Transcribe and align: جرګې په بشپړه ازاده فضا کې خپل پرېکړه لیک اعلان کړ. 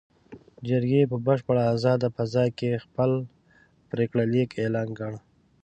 جرګې 0.67 1.01
په 1.11 1.17
بشپړه 1.25 1.63
ازاده 1.73 2.07
فضا 2.15 2.45
کې 2.57 2.81
خپل 2.85 3.11
پرېکړه 3.91 4.23
لیک 4.33 4.49
اعلان 4.61 4.89
کړ. 4.97 5.11